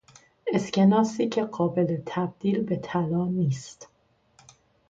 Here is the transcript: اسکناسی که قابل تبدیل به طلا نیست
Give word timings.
اسکناسی 0.47 1.29
که 1.29 1.43
قابل 1.43 1.97
تبدیل 2.05 2.61
به 2.63 2.75
طلا 2.83 3.25
نیست 3.27 3.89